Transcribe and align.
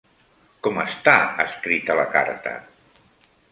Com 0.67 0.79
està 0.83 1.13
escrita 1.45 1.99
la 2.01 2.09
carta? 2.17 2.57